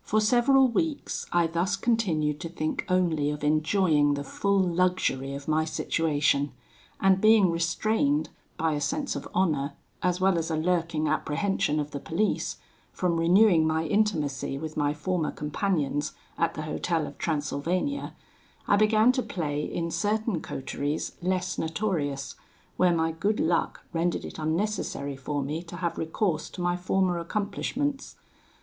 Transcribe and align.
"For 0.00 0.22
several 0.22 0.68
weeks 0.68 1.26
I 1.32 1.46
thus 1.48 1.76
continued 1.76 2.40
to 2.40 2.48
think 2.48 2.86
only 2.88 3.28
of 3.28 3.44
enjoying 3.44 4.14
the 4.14 4.24
full 4.24 4.58
luxury 4.58 5.34
of 5.34 5.46
my 5.46 5.66
situation; 5.66 6.52
and 6.98 7.20
being 7.20 7.50
restrained, 7.50 8.30
by 8.56 8.72
a 8.72 8.80
sense 8.80 9.14
of 9.16 9.28
honour, 9.34 9.74
as 10.02 10.18
well 10.18 10.38
as 10.38 10.50
a 10.50 10.56
lurking 10.56 11.08
apprehension 11.08 11.78
of 11.78 11.90
the 11.90 12.00
police, 12.00 12.56
from 12.90 13.18
renewing 13.20 13.66
my 13.66 13.84
intimacy 13.84 14.56
with 14.56 14.78
my 14.78 14.94
former 14.94 15.30
companions 15.30 16.14
at 16.38 16.54
the 16.54 16.62
hotel 16.62 17.06
of 17.06 17.18
Transylvania, 17.18 18.14
I 18.66 18.76
began 18.76 19.12
to 19.12 19.22
play 19.22 19.62
in 19.62 19.90
certain 19.90 20.40
coteries 20.40 21.18
less 21.20 21.58
notorious, 21.58 22.34
where 22.78 22.94
my 22.96 23.12
good 23.12 23.40
luck 23.40 23.82
rendered 23.92 24.24
it 24.24 24.38
unnecessary 24.38 25.16
for 25.16 25.42
me 25.42 25.62
to 25.64 25.76
have 25.76 25.98
recourse 25.98 26.48
to 26.48 26.62
my 26.62 26.78
former 26.78 27.18
accomplishments. 27.18 28.16